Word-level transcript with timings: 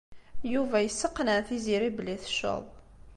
Yuba 0.53 0.77
yesseqneɛ 0.81 1.37
Tiziri 1.47 1.89
belli 1.95 2.15
tecceḍ. 2.23 2.65